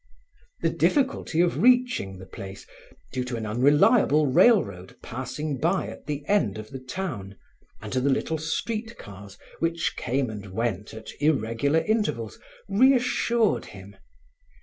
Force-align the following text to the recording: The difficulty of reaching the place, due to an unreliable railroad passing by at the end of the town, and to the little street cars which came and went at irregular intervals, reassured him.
The 0.63 0.71
difficulty 0.71 1.41
of 1.41 1.59
reaching 1.61 2.17
the 2.17 2.25
place, 2.25 2.65
due 3.13 3.23
to 3.25 3.35
an 3.37 3.45
unreliable 3.45 4.25
railroad 4.25 4.97
passing 5.03 5.59
by 5.59 5.89
at 5.89 6.07
the 6.07 6.23
end 6.25 6.57
of 6.57 6.71
the 6.71 6.79
town, 6.79 7.37
and 7.83 7.93
to 7.93 8.01
the 8.01 8.09
little 8.09 8.39
street 8.39 8.97
cars 8.97 9.37
which 9.59 9.95
came 9.97 10.31
and 10.31 10.53
went 10.53 10.95
at 10.95 11.09
irregular 11.19 11.81
intervals, 11.81 12.39
reassured 12.67 13.65
him. 13.77 13.95